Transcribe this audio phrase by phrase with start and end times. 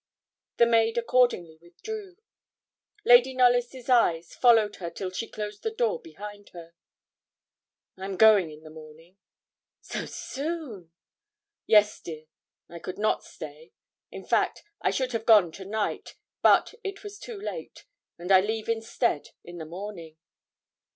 [0.57, 2.17] The maid accordingly withdrew.
[3.05, 6.73] Lady Knollys' eyes followed her till she closed the door behind her.
[7.97, 9.17] 'I'm going in the morning.'
[9.81, 10.91] 'So soon!'
[11.67, 12.25] 'Yes, dear;
[12.67, 13.73] I could not stay;
[14.09, 17.85] in fact, I should have gone to night, but it was too late,
[18.17, 20.17] and I leave instead in the morning.'